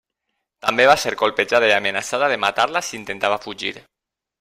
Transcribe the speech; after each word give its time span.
També 0.67 0.87
va 0.91 0.95
ser 1.01 1.11
colpejada 1.21 1.69
i 1.73 1.75
amenaçada 1.77 2.33
de 2.35 2.41
matar-la 2.49 2.85
si 2.91 3.01
intentava 3.05 3.43
fugir. 3.49 3.79